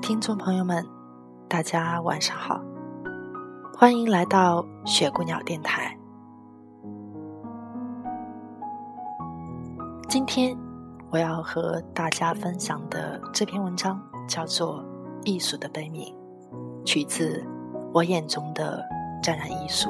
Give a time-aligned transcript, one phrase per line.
[0.00, 0.84] 听众朋友们，
[1.48, 2.60] 大家晚上好，
[3.74, 5.96] 欢迎来到雪姑鸟电台。
[10.08, 10.56] 今天
[11.10, 14.82] 我要和大家分享的这篇文章叫做
[15.24, 16.12] 《艺术的悲悯》，
[16.84, 17.44] 取自
[17.92, 18.84] 我眼中的
[19.22, 19.88] 湛然艺术。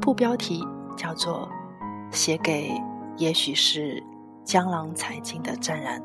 [0.00, 1.48] 副标题叫做
[2.16, 2.72] 《写给
[3.16, 4.02] 也许是
[4.44, 6.00] 江郎才尽的湛然》。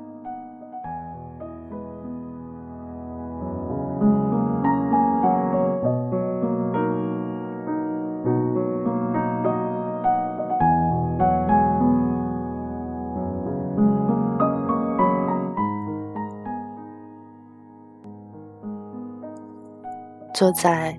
[20.33, 20.97] 坐在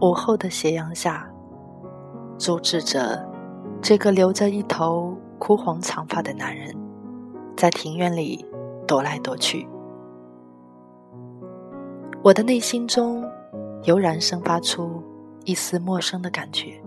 [0.00, 1.26] 午后的斜阳下，
[2.38, 3.26] 注视着
[3.80, 6.76] 这个留着一头枯黄长发的男人，
[7.56, 8.44] 在庭院里
[8.86, 9.66] 踱来踱去。
[12.22, 13.24] 我的内心中
[13.84, 15.02] 油然生发出
[15.44, 16.78] 一丝陌生的感觉，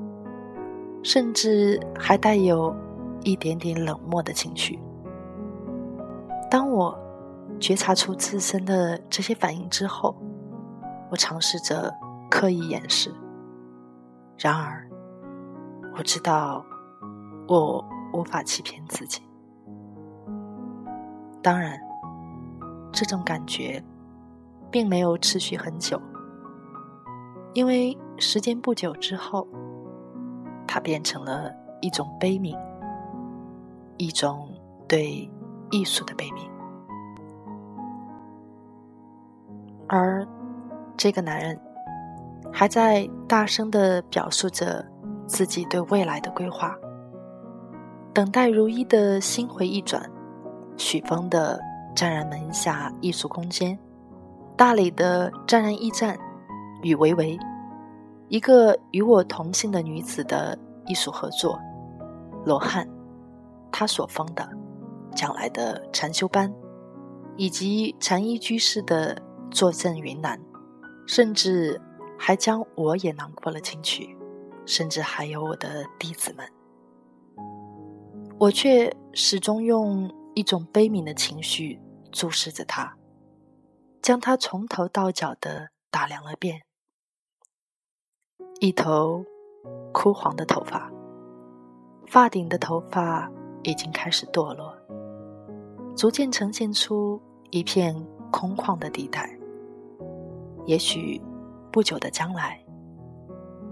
[1.02, 2.76] 甚至还带有
[3.24, 4.80] 一点点冷漠的情绪。
[6.50, 6.96] 当我
[7.60, 10.16] 觉察出自身的这些反应之后，
[11.12, 11.94] 我尝试着
[12.30, 13.14] 刻意掩饰，
[14.38, 14.90] 然而
[15.94, 16.66] 我知道
[17.50, 17.84] 我
[18.14, 19.22] 无法欺骗自己。
[21.44, 21.78] 当然，
[22.94, 23.84] 这种感觉
[24.72, 26.02] 并没有持续很久，
[27.54, 29.46] 因为时间不久之后，
[30.66, 32.58] 它变成了一种悲悯，
[33.98, 34.50] 一种
[34.88, 35.30] 对
[35.72, 36.50] 艺术的悲悯，
[39.90, 40.26] 而。
[41.02, 41.60] 这个男人
[42.54, 44.86] 还在大声的表述着
[45.26, 46.78] 自己对未来的规划，
[48.14, 50.08] 等待如一的心回意转，
[50.78, 51.60] 许峰的
[51.96, 53.76] 湛然门下艺术空间，
[54.56, 56.16] 大理的湛然驿站，
[56.84, 57.36] 与维维，
[58.28, 61.60] 一个与我同姓的女子的艺术合作，
[62.46, 62.88] 罗汉，
[63.72, 64.48] 他所封的
[65.16, 66.54] 将来的禅修班，
[67.38, 69.20] 以及禅衣居士的
[69.50, 70.40] 坐镇云南。
[71.08, 71.82] 甚至
[72.18, 74.16] 还将我也囊括了进去，
[74.66, 76.48] 甚至还有我的弟子们，
[78.40, 81.82] 我却始终用一种悲悯的情绪
[82.12, 82.96] 注视着他，
[84.02, 86.62] 将他从头到脚的打量了遍。
[88.60, 89.26] 一头
[89.92, 90.92] 枯黄的头发，
[92.08, 93.30] 发顶的头发
[93.64, 94.78] 已经开始堕落，
[95.96, 97.94] 逐渐呈现出一片
[98.32, 99.41] 空旷的地带。
[100.66, 101.22] 也许，
[101.72, 102.64] 不久的将来，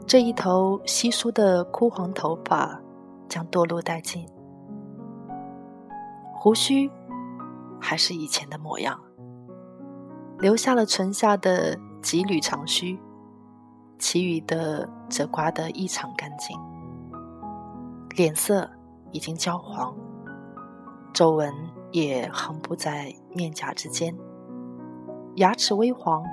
[0.08, 2.82] 这一头稀疏的枯黄头发
[3.28, 4.28] 将堕落殆尽，
[6.34, 6.90] 胡须
[7.80, 9.00] 还是以前的模样，
[10.40, 13.00] 留下了唇下的几缕长须，
[14.00, 16.58] 其余的则刮得异常干净。
[18.18, 18.68] 脸色
[19.12, 19.96] 已经焦黄，
[21.14, 21.54] 皱纹
[21.92, 24.18] 也横布在面颊之间，
[25.36, 26.24] 牙齿微黄。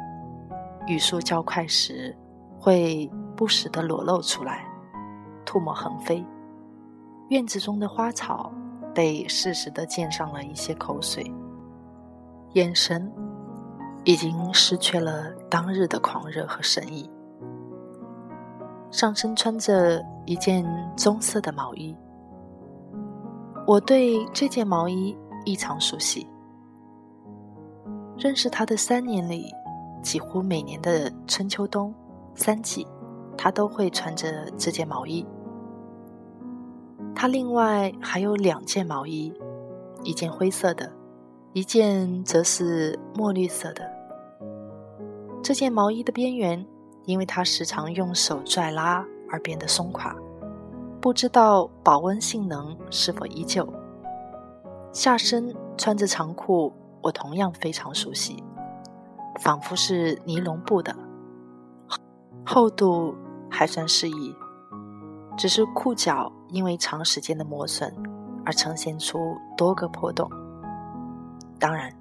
[0.86, 2.16] 语速较快时，
[2.60, 4.64] 会不时的裸露出来，
[5.44, 6.24] 唾沫横飞。
[7.28, 8.52] 院子中的花草
[8.94, 11.28] 被适时的溅上了一些口水，
[12.52, 13.12] 眼神
[14.04, 17.10] 已经失去了当日的狂热和神意。
[18.92, 20.64] 上身穿着一件
[20.96, 21.94] 棕色的毛衣，
[23.66, 26.26] 我对这件毛衣异常熟悉。
[28.16, 29.52] 认识他的三年里。
[30.06, 31.92] 几乎每年的春秋冬
[32.36, 32.86] 三季，
[33.36, 35.26] 他都会穿着这件毛衣。
[37.12, 39.34] 他另外还有两件毛衣，
[40.04, 40.92] 一件灰色的，
[41.54, 43.84] 一件则是墨绿色的。
[45.42, 46.64] 这件毛衣的边缘，
[47.04, 50.14] 因为他时常用手拽拉而变得松垮，
[51.00, 53.68] 不知道保温性能是否依旧。
[54.92, 56.72] 下身穿着长裤，
[57.02, 58.40] 我同样非常熟悉。
[59.38, 60.94] 仿佛是尼龙布的，
[62.44, 63.14] 厚度
[63.50, 64.34] 还算适宜，
[65.36, 67.92] 只是裤脚因为长时间的磨损
[68.44, 70.30] 而呈现出多个破洞。
[71.58, 71.92] 当然，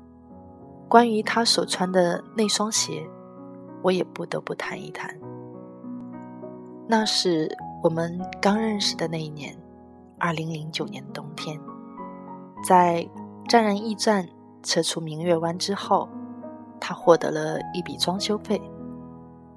[0.88, 3.08] 关于他所穿的那双鞋，
[3.82, 5.14] 我也不得不谈一谈。
[6.88, 7.50] 那是
[7.84, 9.58] 我们刚认识的那一年，
[10.20, 11.60] 二零零九年冬天，
[12.64, 13.08] 在
[13.48, 14.28] 湛然驿站
[14.64, 16.08] 撤出明月湾之后，
[16.88, 18.62] 他获得了一笔装修费，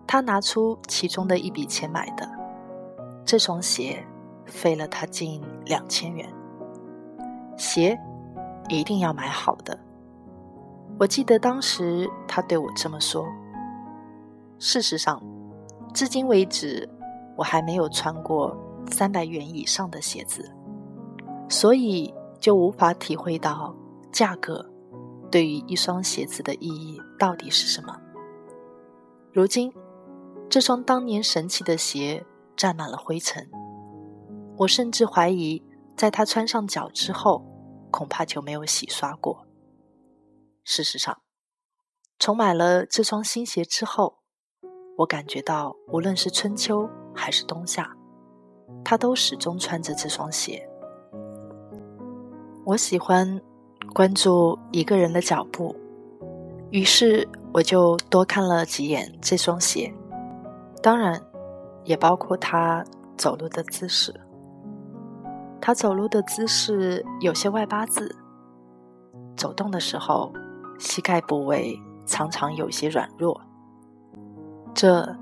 [0.07, 2.27] 他拿出其中的一笔钱买的
[3.23, 4.03] 这双鞋，
[4.47, 6.27] 费了他近两千元。
[7.59, 8.01] 鞋
[8.71, 9.79] 一定要买好的，
[10.99, 13.27] 我记得当时他对我这么说。
[14.59, 15.23] 事实上，
[15.93, 16.89] 至今为止。
[17.37, 18.57] 我还没有穿过
[18.91, 20.51] 三百元以上的鞋子，
[21.49, 23.73] 所以就无法体会到
[24.11, 24.69] 价格
[25.31, 28.01] 对于一双鞋子的意义到底是什么。
[29.33, 29.73] 如今，
[30.49, 32.25] 这双当年神奇的鞋
[32.57, 33.51] 沾满了灰尘，
[34.59, 35.63] 我甚至怀疑，
[35.97, 37.45] 在他穿上脚之后，
[37.91, 39.47] 恐怕就没有洗刷过。
[40.65, 41.23] 事实上，
[42.19, 44.19] 从买了这双新鞋之后，
[44.99, 46.89] 我感觉到，无论是春秋。
[47.15, 47.97] 还是冬夏，
[48.85, 50.71] 他都始终穿着这双鞋。
[52.65, 53.43] 我喜欢
[53.93, 55.75] 关注一个人的脚步，
[56.71, 59.93] 于是我就多看了几眼这双鞋，
[60.83, 61.21] 当然
[61.85, 62.85] 也包括他
[63.17, 64.15] 走路的姿势。
[65.61, 68.15] 他走路的姿势有些外八字，
[69.37, 70.33] 走动的时候
[70.79, 73.41] 膝盖部位常常有些软弱，
[74.75, 75.17] 这。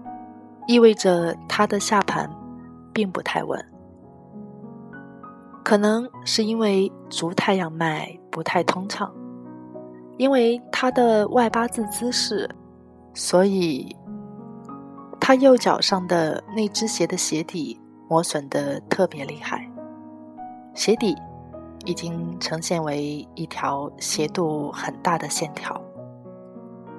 [0.68, 2.28] 意味着他的下盘
[2.92, 3.64] 并不太稳，
[5.62, 9.10] 可能是因为足太阳脉不太通畅，
[10.18, 12.46] 因为他的外八字姿势，
[13.14, 13.96] 所以
[15.18, 17.80] 他右脚上的那只鞋的鞋底
[18.10, 19.66] 磨损的特别厉害，
[20.74, 21.16] 鞋底
[21.86, 25.80] 已经呈现为一条斜度很大的线条，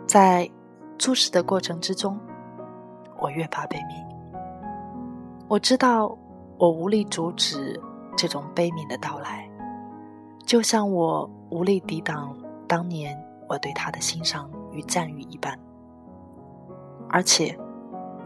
[0.08, 0.50] 在
[0.98, 2.20] 注视的过程之中。
[3.20, 4.04] 我越发悲悯。
[5.48, 6.18] 我知道，
[6.58, 7.80] 我无力阻止
[8.16, 9.47] 这种悲悯的到来，
[10.48, 12.34] 就像我无力抵挡
[12.70, 15.60] 当年我对他的欣赏与赞誉一般。
[17.10, 17.54] 而且，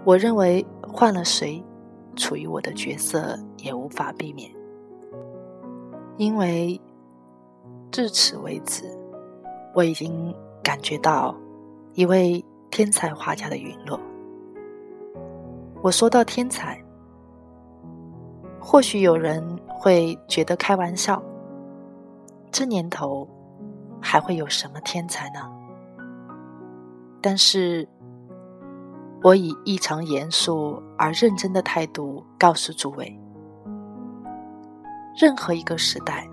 [0.06, 1.64] 我认为换了谁，
[2.16, 4.52] 处于我的角色也无法避免，
[6.18, 6.80] 因为
[7.90, 8.84] 至此为止，
[9.74, 10.32] 我已经
[10.62, 11.36] 感觉到
[11.96, 14.00] 一位天才画家的陨落。
[15.82, 16.80] 我说到天才，
[18.60, 21.20] 或许有人会觉得开玩笑。
[22.52, 23.28] 这年头，
[24.02, 25.40] 还会有什么天才呢？
[27.22, 27.88] 但是，
[29.24, 33.20] 我以异常严肃而认真的态度告诉诸位：
[35.16, 36.28] 任何一个时代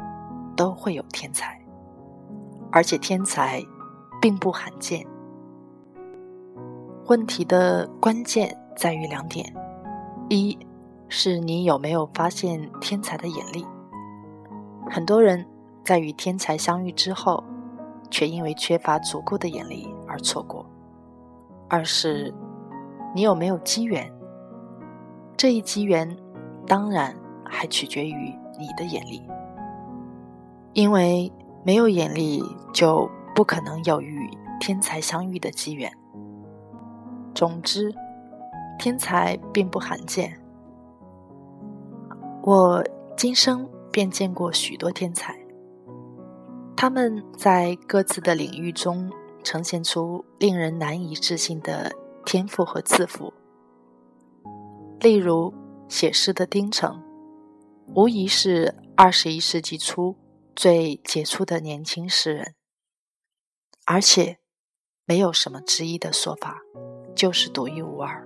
[0.56, 1.60] 都会有天才，
[2.72, 3.62] 而且天才
[4.20, 5.06] 并不罕见。
[7.06, 8.56] 问题的关键。
[8.78, 9.52] 在于两点：
[10.28, 10.56] 一
[11.08, 13.66] 是你有没有发现天才的眼力。
[14.88, 15.44] 很多人
[15.88, 17.42] 在与天才相遇之后，
[18.10, 20.62] 却因为缺乏足够的眼力而错过；
[21.66, 22.34] 二是
[23.14, 24.12] 你有没有机缘。
[25.34, 26.14] 这一机缘，
[26.66, 29.26] 当然还取决于你的眼力，
[30.74, 31.32] 因为
[31.64, 34.28] 没有眼力，就不可能有与
[34.60, 35.90] 天才相遇的机缘。
[37.34, 37.94] 总之。
[38.80, 40.40] 天才并不罕见，
[42.42, 42.84] 我
[43.16, 45.36] 今生便见过许多天才，
[46.80, 49.10] 他们在各自的领域中
[49.42, 51.90] 呈现出令人难以置信的
[52.24, 53.34] 天赋和自负。
[55.00, 55.52] 例如，
[55.88, 57.02] 写诗的丁成，
[57.96, 60.14] 无疑是二十一世纪初
[60.54, 62.54] 最杰出的年轻诗人，
[63.84, 64.38] 而且
[65.04, 66.60] 没有什么之一的说法，
[67.12, 68.24] 就是独一无二。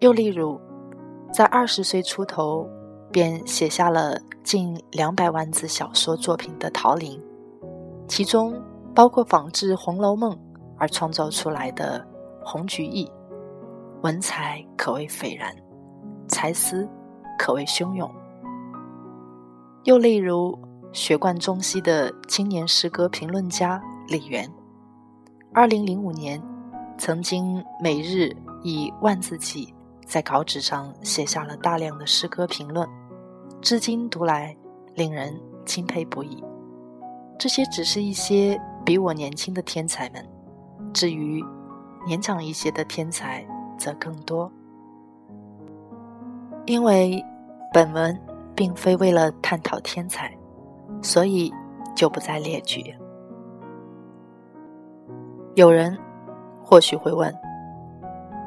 [0.00, 0.60] 又例如，
[1.32, 2.68] 在二十岁出头
[3.12, 7.20] 便写下了近两百万字小说作品的陶林，
[8.06, 8.54] 其中
[8.94, 10.32] 包括仿制《红楼梦》
[10.78, 12.06] 而创造出来的
[12.44, 13.10] 红菊意，
[14.02, 15.54] 文采可谓斐然，
[16.28, 16.88] 才思
[17.38, 18.10] 可谓汹涌。
[19.84, 20.58] 又例如，
[20.92, 24.50] 学贯中西的青年诗歌评论家李元，
[25.52, 26.40] 二零零五年
[26.98, 28.30] 曾经每日
[28.62, 29.74] 以万字计。
[30.10, 32.84] 在稿纸上写下了大量的诗歌评论，
[33.60, 34.56] 至今读来
[34.96, 35.32] 令人
[35.64, 36.42] 钦佩不已。
[37.38, 40.28] 这些只是一些比我年轻的天才们，
[40.92, 41.40] 至于
[42.04, 43.46] 年长一些的天才，
[43.78, 44.50] 则更多。
[46.66, 47.24] 因为
[47.72, 48.20] 本文
[48.52, 50.36] 并非为了探讨天才，
[51.02, 51.54] 所以
[51.94, 52.92] 就不再列举。
[55.54, 55.96] 有人
[56.64, 57.32] 或许会问：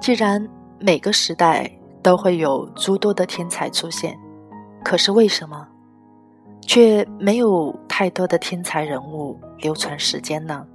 [0.02, 0.46] 既然
[0.86, 1.72] 每个时代
[2.02, 4.20] 都会有诸多的天才出现，
[4.84, 5.66] 可是为什么
[6.60, 10.68] 却没有太多的天才人物流传时间呢？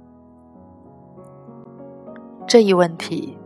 [2.47, 3.37] 这一问题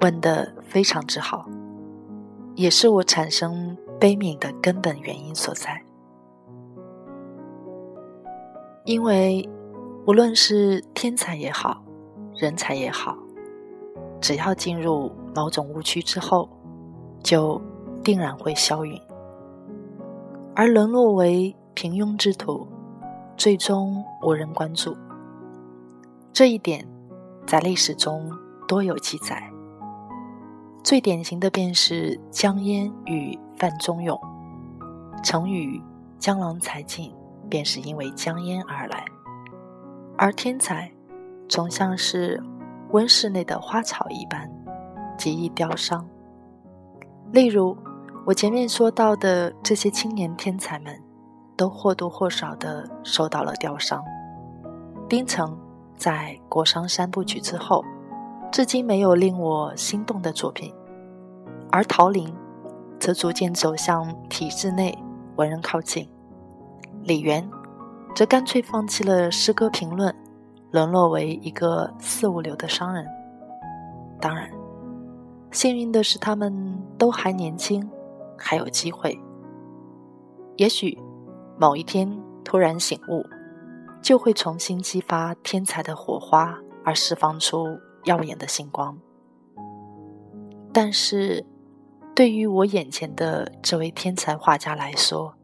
[0.00, 1.48] 问得非常之好，
[2.56, 5.80] 也是我产生悲悯的根本原因所在。
[8.84, 9.48] 因为
[10.08, 11.80] 无论是天才也好，
[12.34, 13.16] 人才也好，
[14.20, 16.48] 只要进入某种误区之后，
[17.22, 17.60] 就
[18.02, 19.00] 定然会消陨，
[20.54, 22.66] 而沦落为平庸之徒，
[23.36, 24.96] 最终无人关注。
[26.32, 26.86] 这一点。
[27.46, 28.30] 在历史中
[28.68, 29.50] 多有记载，
[30.84, 34.16] 最典型的便是江淹与范仲永。
[35.24, 35.82] 成语
[36.16, 37.12] “江郎才尽”
[37.50, 39.04] 便是因为江淹而来。
[40.16, 40.92] 而天才，
[41.48, 42.40] 总像是
[42.92, 44.50] 温室内的花草一般，
[45.16, 46.06] 极易凋伤。
[47.32, 47.76] 例如，
[48.26, 51.00] 我前面说到的这些青年天才们，
[51.56, 54.02] 都或多或少的受到了凋伤。
[55.08, 55.58] 丁承。
[55.96, 57.84] 在《国殇三部曲》之后，
[58.50, 60.72] 至今没有令我心动的作品，
[61.70, 62.34] 而陶林
[62.98, 64.96] 则逐渐走向体制内，
[65.36, 66.06] 文人靠近；
[67.02, 67.46] 李元
[68.14, 70.16] 则干脆放弃了诗歌评论，
[70.70, 73.06] 沦落为一个四五流的商人。
[74.20, 74.50] 当然，
[75.50, 77.88] 幸运的是他们都还年轻，
[78.38, 79.18] 还有机会。
[80.56, 80.98] 也许
[81.58, 83.24] 某一天突然醒悟。
[84.02, 88.98] 就会重新激发天才的火花，而释放出耀眼的星光。
[90.72, 91.44] 但是，
[92.14, 95.34] 对于我眼前的这位天才画家来说，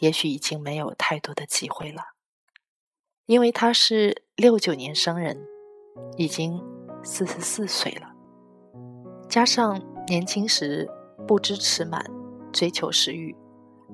[0.00, 2.02] 也许已经没有太多的机会了，
[3.26, 5.38] 因为他是六九年生人，
[6.16, 6.62] 已经
[7.02, 8.12] 四十四岁了，
[9.28, 10.86] 加上年轻时
[11.26, 12.04] 不知持满，
[12.52, 13.34] 追求食欲，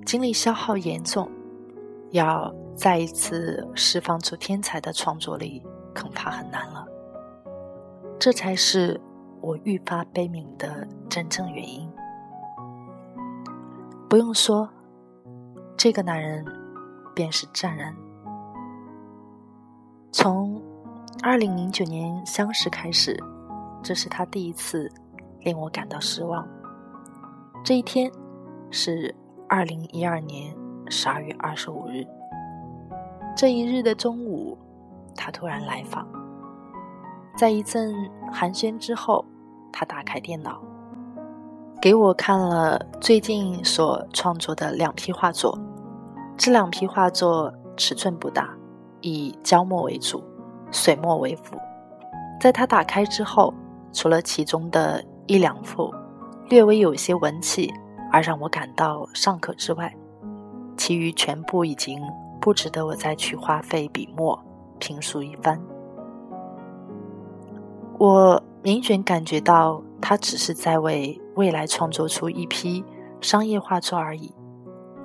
[0.04, 1.30] 精力消耗严重。
[2.10, 5.62] 要再一次释放出天才的创作力，
[5.94, 6.84] 恐怕很难了。
[8.18, 9.00] 这才是
[9.40, 11.88] 我愈发悲悯的真正原因。
[14.08, 14.68] 不用说，
[15.76, 16.44] 这个男人
[17.14, 17.94] 便是湛然。
[20.12, 20.60] 从
[21.22, 23.18] 二零零九年相识开始，
[23.82, 24.90] 这是他第一次
[25.40, 26.46] 令我感到失望。
[27.64, 28.10] 这一天
[28.70, 29.14] 是
[29.48, 30.54] 二零一二年。
[30.92, 32.04] 十二月二十五日，
[33.36, 34.58] 这一日的中午，
[35.14, 36.04] 他突然来访。
[37.36, 37.94] 在一阵
[38.32, 39.24] 寒暄之后，
[39.72, 40.60] 他打开电脑，
[41.80, 45.56] 给我看了最近所创作的两批画作。
[46.36, 48.52] 这两批画作尺寸不大，
[49.00, 50.22] 以胶墨为主，
[50.70, 51.56] 水墨为辅。
[52.40, 53.52] 在他打开之后，
[53.92, 55.92] 除了其中的一两幅
[56.48, 57.72] 略微有些文气，
[58.10, 59.94] 而让我感到尚可之外，
[60.76, 62.00] 其余全部已经
[62.40, 64.38] 不值得我再去花费笔墨
[64.78, 65.60] 评述一番。
[67.98, 72.82] 我明显感觉到他只是在为未来创作出一批
[73.20, 74.34] 商业画作而已，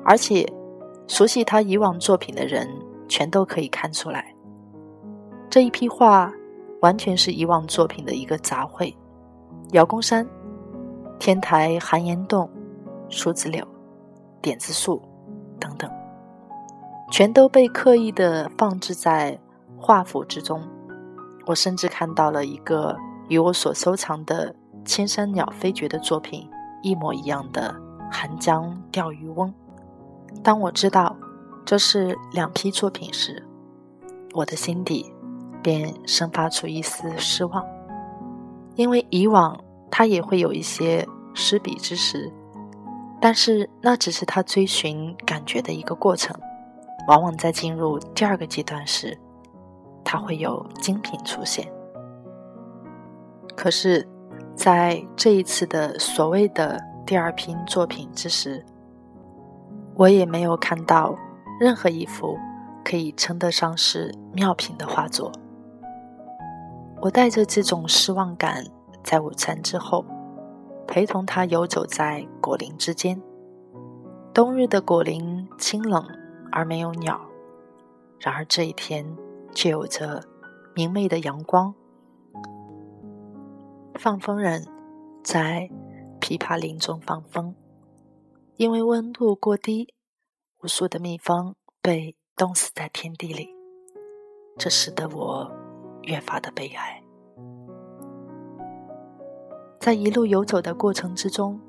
[0.06, 0.50] 而且
[1.08, 2.70] 熟悉他以往作品的人
[3.08, 4.36] 全都可以看出来，
[5.50, 6.32] 这一批画
[6.82, 8.94] 完全是以往作品的一个杂烩。
[9.72, 10.28] 姚公山、
[11.20, 12.50] 天台寒岩洞、
[13.10, 13.68] 树子柳、
[14.42, 15.02] 点子树。
[15.58, 15.90] 等等，
[17.10, 19.40] 全都被刻意的放置在
[19.78, 20.62] 画幅之中。
[21.46, 22.96] 我甚至看到了一个
[23.30, 24.54] 与我所收藏的
[24.86, 26.46] 《千山鸟飞绝》的作品
[26.84, 27.74] 一模一样的
[28.14, 29.50] 《寒江钓鱼翁》。
[30.44, 31.16] 当我知道
[31.66, 33.44] 这是两批作品时，
[34.34, 35.12] 我的心底
[35.64, 37.66] 便生发出一丝失望，
[38.76, 42.32] 因为以往他也会有一些失笔之时。
[43.20, 46.40] 但是那只是他追寻感觉的一个过程，
[47.08, 49.18] 往往在进入第二个阶段时，
[50.04, 51.68] 他会有精品出现。
[53.56, 54.08] 可是，
[54.56, 58.64] 在这一次的所谓的第二批作品之时，
[59.96, 61.18] 我也没有看到
[61.60, 62.38] 任何一幅
[62.84, 65.32] 可以称得上是妙品的画作。
[67.02, 68.66] 我带着这种失望感，
[69.04, 70.06] 在午餐之后。
[70.88, 73.20] 陪同他游走在果林之间。
[74.32, 76.06] 冬日的果林清冷
[76.52, 77.20] 而没有鸟，
[78.20, 79.04] 然而这一天
[79.52, 80.22] 却有着
[80.76, 81.74] 明媚的阳光。
[83.96, 84.64] 放风人
[85.24, 85.68] 在
[86.22, 87.56] 枇杷林中放风，
[88.58, 89.92] 因为温度过低，
[90.66, 93.48] 无数的蜜蜂被冻死在天地里，
[94.58, 95.48] 这使得我
[96.02, 97.04] 越发的悲哀。
[99.80, 101.62] 在一路游走的过程之中，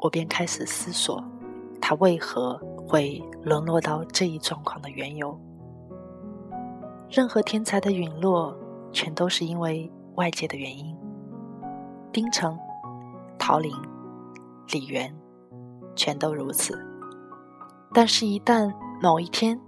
[0.00, 1.22] 我便开始思索，
[1.80, 5.38] 他为何会沦落到这一状况的缘由。
[7.08, 8.52] 任何天才的陨落，
[8.90, 10.92] 全都是因为外界的原因。
[12.10, 12.58] 丁城、
[13.38, 13.72] 陶林、
[14.72, 15.16] 李元，
[15.94, 16.76] 全都如此。
[17.94, 19.58] 但是，一旦某一天，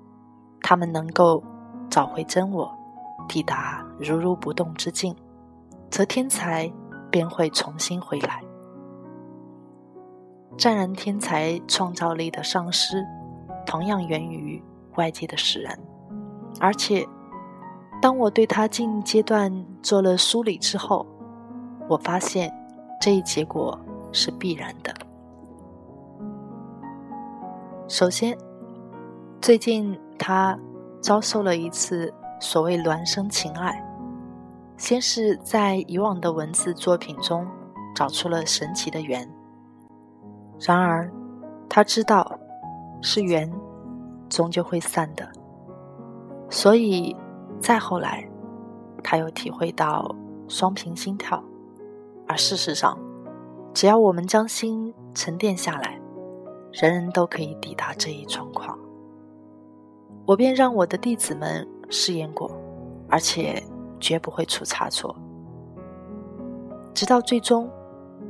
[0.60, 1.42] 他们能够
[1.88, 2.70] 找回真我，
[3.28, 5.14] 抵达如如不动之境，
[5.88, 6.70] 则天才
[7.10, 8.42] 便会重新回来。
[10.58, 13.06] 湛然天才创造力的丧失，
[13.64, 14.60] 同样源于
[14.96, 15.78] 外界的使然，
[16.60, 17.06] 而且。
[18.02, 21.06] 当我对他近阶段做了梳理之后，
[21.88, 22.52] 我发现
[23.00, 23.76] 这一结果
[24.12, 24.94] 是必然的。
[27.88, 28.36] 首先，
[29.40, 30.58] 最近他
[31.00, 33.80] 遭受了一次所谓孪生情爱，
[34.76, 37.46] 先是在以往的文字作品中
[37.94, 39.28] 找出了神奇的缘，
[40.58, 41.08] 然而
[41.68, 42.38] 他知道
[43.00, 43.50] 是缘，
[44.28, 45.28] 终究会散的，
[46.50, 47.16] 所以。
[47.58, 48.22] 再后来，
[49.02, 50.14] 他又体会到
[50.46, 51.42] 双频心跳，
[52.28, 52.98] 而事实上，
[53.72, 55.98] 只要我们将心沉淀下来，
[56.78, 58.78] 人人都可以抵达这一状况。
[60.26, 62.54] 我便让我的弟子们试验过，
[63.08, 63.62] 而且
[63.98, 65.16] 绝不会出差错。
[66.92, 67.70] 直到最终，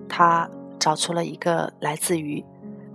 [0.08, 0.48] 他
[0.78, 2.44] 找出了一个来自于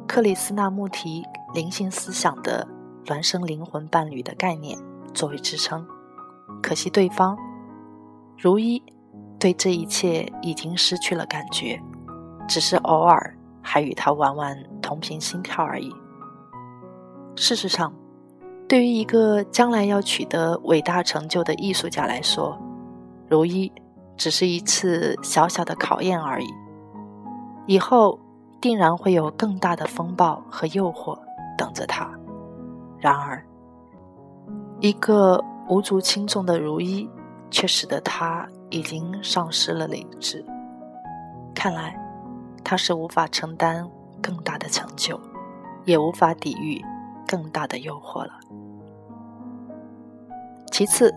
[0.07, 1.21] 克里斯纳穆提
[1.53, 2.65] 灵性思想的
[3.05, 4.79] 孪生灵魂伴侣的概念
[5.13, 5.85] 作为支撑。
[6.63, 7.37] 可惜对方
[8.37, 8.81] 如一
[9.37, 11.81] 对这一切已经失去了感觉，
[12.47, 15.93] 只是偶尔还与他玩玩同频心跳而已。
[17.35, 17.93] 事实上，
[18.67, 22.57] 对于一个将来要取得伟大成就的艺术家来说，
[23.27, 23.71] 如一
[24.17, 26.47] 只是一次小小的考验而已。
[27.67, 28.19] 以后
[28.59, 31.17] 定然会有更大的风暴和诱惑
[31.57, 32.09] 等着他。
[32.99, 33.45] 然而，
[34.79, 35.43] 一个。
[35.69, 37.07] 无足轻重的如一，
[37.49, 40.43] 却使得他已经丧失了理智。
[41.55, 41.95] 看来，
[42.63, 43.89] 他是无法承担
[44.21, 45.19] 更大的成就，
[45.85, 46.83] 也无法抵御
[47.27, 48.39] 更大的诱惑了。
[50.71, 51.13] 其次，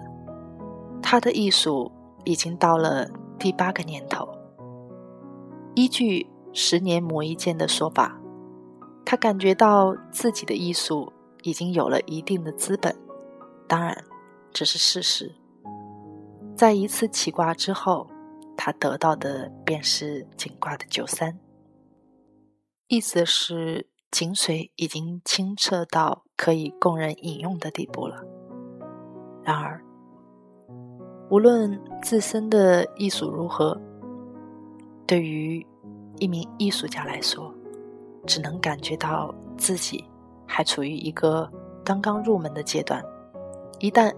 [1.03, 1.91] 他的艺术
[2.25, 4.29] 已经到了第八个年头。
[5.75, 8.19] 依据“十年磨一剑”的说法，
[9.05, 12.97] 他感觉到自己的艺术已经有了一定的资本。
[13.69, 14.05] 当然。
[14.57, 15.35] 这是事实。
[16.57, 18.07] 在一次起卦之后，
[18.57, 21.39] 他得到的便是井卦的九三，
[22.89, 28.23] 意思是井水已经清澈到可以供人饮用的地步了。
[29.43, 29.83] 然而，
[31.31, 33.81] 无论自身的艺术如何，
[35.07, 35.67] 对于
[36.19, 37.53] 一名艺术家来说，
[38.27, 40.05] 只能感觉到自己
[40.47, 41.51] 还处于一个
[41.85, 43.05] 刚刚入门的阶段。
[43.81, 44.15] 一旦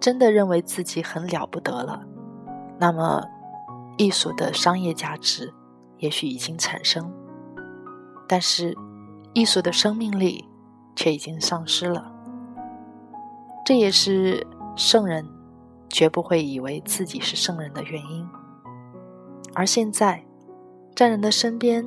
[0.00, 2.02] 真的认为自己很了不得了，
[2.80, 3.22] 那么
[3.96, 5.52] 艺术的商业价值
[5.98, 7.12] 也许已经产生，
[8.28, 8.76] 但是
[9.32, 10.48] 艺术的生命力
[10.94, 12.12] 却已经丧失了。
[13.64, 15.26] 这也是圣人
[15.88, 18.26] 绝不会以为自己是圣人的原因。
[19.54, 20.24] 而现在，
[20.94, 21.84] 在人的身边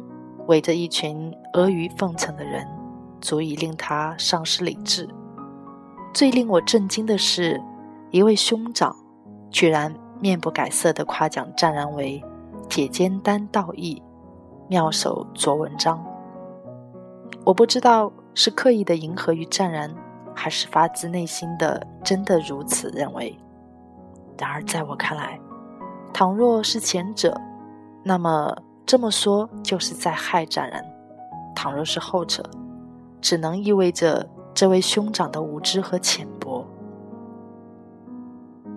[0.47, 2.67] 围着一群阿谀奉承的人，
[3.21, 5.07] 足以令他丧失理智。
[6.13, 7.61] 最令我震惊的是。
[8.11, 8.95] 一位兄长
[9.51, 12.23] 居然面不改色地夸奖湛然为
[12.69, 14.01] “铁肩担道义，
[14.67, 16.03] 妙手着文章”。
[17.45, 19.93] 我不知道是刻意的迎合于湛然，
[20.35, 23.37] 还是发自内心的真的如此认为。
[24.37, 25.39] 然而在我看来，
[26.13, 27.39] 倘若是前者，
[28.03, 28.55] 那么
[28.85, 30.81] 这么说就是在害湛然；
[31.55, 32.43] 倘若是后者，
[33.19, 36.65] 只能意味着这位兄长的无知和浅薄。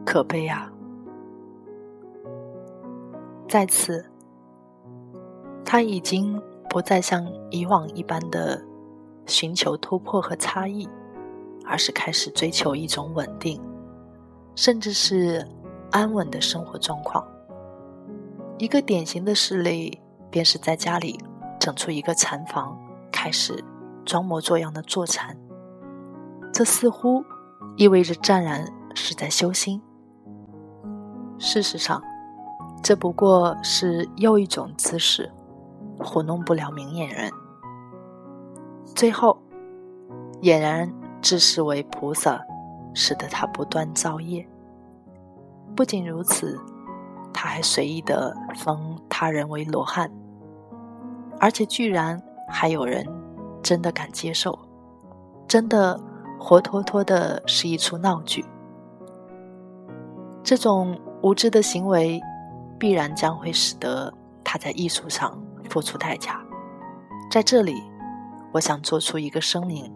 [0.04, 0.71] 可悲啊！
[3.52, 4.02] 在此，
[5.62, 8.64] 他已经不再像以往一般的
[9.26, 10.88] 寻求突破和差异，
[11.66, 13.60] 而是开始追求一种稳定，
[14.54, 15.46] 甚至是
[15.90, 17.22] 安稳的生活状况。
[18.56, 21.20] 一个典型的事例，便是在家里
[21.60, 22.74] 整出一个禅房，
[23.12, 23.62] 开始
[24.06, 25.36] 装模作样的坐禅。
[26.54, 27.22] 这似乎
[27.76, 29.82] 意味着湛然是在修心。
[31.38, 32.02] 事实上，
[32.82, 35.30] 这不过是又一种姿势，
[36.00, 37.30] 糊弄不了明眼人。
[38.94, 39.38] 最后，
[40.40, 40.92] 俨然
[41.22, 42.44] 自视为菩萨，
[42.92, 44.46] 使得他不断造业。
[45.76, 46.60] 不仅如此，
[47.32, 50.10] 他还随意的封他人为罗汉，
[51.38, 53.06] 而且居然还有人
[53.62, 54.58] 真的敢接受，
[55.46, 55.98] 真的
[56.38, 58.44] 活脱脱的是一出闹剧。
[60.42, 62.20] 这种无知的行为，
[62.82, 65.40] 必然将会使得他在艺术上
[65.70, 66.44] 付出代价。
[67.30, 67.80] 在这里，
[68.52, 69.88] 我想做出一个声明：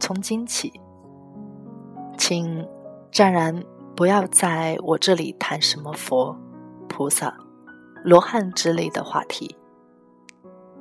[0.00, 0.80] 从今起，
[2.18, 2.66] 请
[3.12, 3.62] 湛然
[3.94, 6.36] 不要在我这里谈什么佛、
[6.88, 7.32] 菩萨、
[8.02, 9.56] 罗汉之类的话题，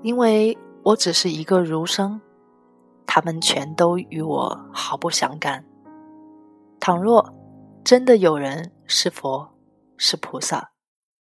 [0.02, 2.20] 因为我只是一个儒生，
[3.06, 5.64] 他们全都与我毫不相干。
[6.80, 7.32] 倘若
[7.86, 9.48] 真的有人是佛、
[9.96, 10.72] 是菩萨、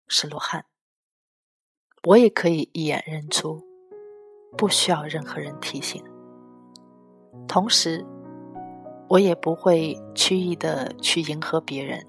[0.07, 0.65] 是罗汉，
[2.05, 3.61] 我也可以一眼认出，
[4.57, 6.01] 不需要任何人提醒。
[7.49, 8.07] 同时，
[9.09, 12.01] 我也不会曲意的去迎合别人、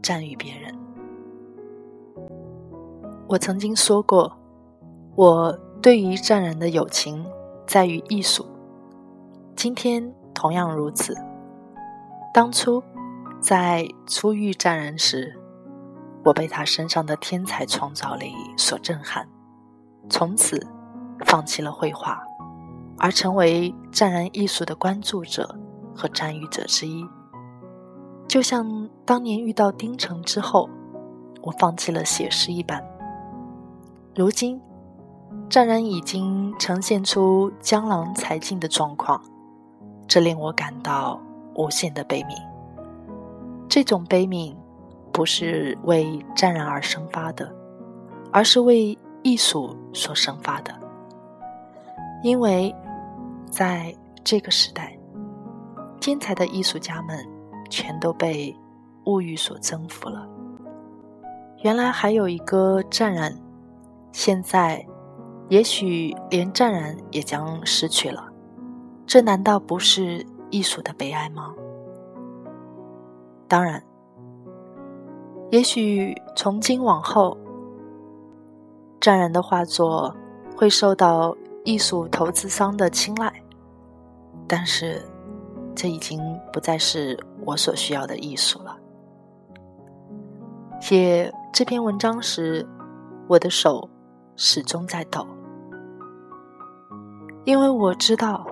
[0.00, 0.72] 赞誉别人。
[3.26, 4.38] 我曾经说过，
[5.16, 5.50] 我
[5.82, 7.26] 对于湛然的友情
[7.66, 8.46] 在于艺术，
[9.56, 11.12] 今天同样如此。
[12.32, 12.80] 当初
[13.40, 15.34] 在初遇湛然时，
[16.24, 19.26] 我被他身上的天才创造力所震撼，
[20.08, 20.66] 从此
[21.24, 22.22] 放弃了绘画，
[22.98, 25.58] 而成为湛然艺术的关注者
[25.94, 27.04] 和参与者之一。
[28.28, 30.68] 就像当年遇到丁城之后，
[31.42, 32.84] 我放弃了写诗一般。
[34.14, 34.60] 如今，
[35.48, 39.22] 湛然已经呈现出江郎才尽的状况，
[40.06, 41.20] 这令我感到。
[41.56, 42.40] 无限的悲悯，
[43.70, 44.52] 这种悲悯
[45.12, 47.54] 不是为湛然而生发的，
[48.32, 50.74] 而是为艺术所生发的。
[52.24, 52.74] 因为
[53.48, 54.98] 在这个时代，
[56.00, 57.24] 天才的艺术家们
[57.70, 58.52] 全都被
[59.06, 60.28] 物欲所征服了。
[61.62, 63.32] 原来还有一个湛然，
[64.10, 64.84] 现在
[65.48, 68.28] 也许连湛然也将失去了。
[69.06, 70.26] 这难道不是？
[70.50, 71.54] 艺术的悲哀吗？
[73.50, 73.82] 当然，
[75.50, 77.36] 也许从今往后，
[79.00, 80.14] 湛然的画作
[80.56, 83.42] 会受到艺术投资商的青睐，
[84.46, 85.04] 但是
[85.74, 88.78] 这已经不再是我所需要的艺术了。
[90.80, 92.64] 写这篇文章时，
[93.26, 93.90] 我的手
[94.36, 95.26] 始终在抖，
[97.44, 98.46] 因为我知道。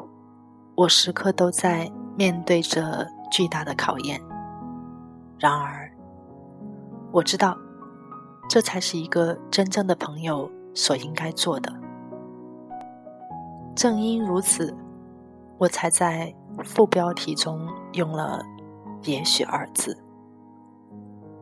[0.75, 4.23] 我时刻都在面对着巨大的考验，
[5.39, 5.91] 然而，
[7.13, 7.57] 我知道，
[8.49, 11.73] 这才是一个真正的朋友所应该做的。
[13.77, 14.77] 正因如此，
[15.59, 18.43] 我才在副标题中用了
[19.05, 19.97] “也许”二字。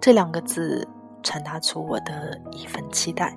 [0.00, 0.86] 这两个字
[1.22, 3.36] 传达出我的一份期待，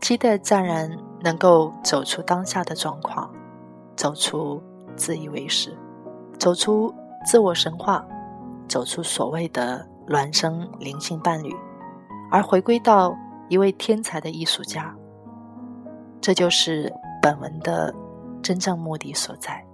[0.00, 0.90] 期待湛然
[1.22, 3.30] 能够走出当下的状况，
[3.96, 4.62] 走出。
[4.98, 5.76] 自以为是，
[6.38, 6.90] 走出
[7.26, 8.02] 自我神话，
[8.68, 11.54] 走出所谓的孪生灵性伴侣，
[12.30, 13.16] 而回归到
[13.48, 14.94] 一位天才的艺术家。
[16.20, 17.94] 这就是本文的
[18.42, 19.64] 真正目的所在。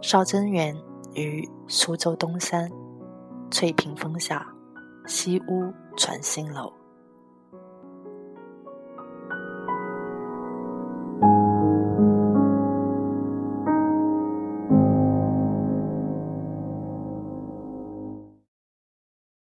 [0.00, 0.76] 邵真元
[1.14, 2.70] 于苏州东山
[3.50, 4.46] 翠屏峰下，
[5.06, 6.72] 西屋传新楼。